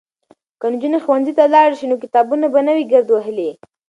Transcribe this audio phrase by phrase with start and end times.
[0.59, 3.49] که نجونې ښوونځي ته لاړې شي نو کتابونه به نه وي ګرد وهلي.